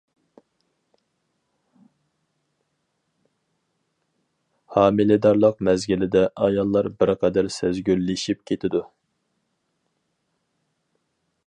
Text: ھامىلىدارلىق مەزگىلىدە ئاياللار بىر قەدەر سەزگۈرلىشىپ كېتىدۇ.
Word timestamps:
ھامىلىدارلىق 4.77 5.63
مەزگىلىدە 5.69 6.25
ئاياللار 6.47 6.91
بىر 7.03 7.13
قەدەر 7.25 7.53
سەزگۈرلىشىپ 7.59 8.45
كېتىدۇ. 8.53 8.85